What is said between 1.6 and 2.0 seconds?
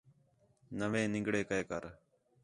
کر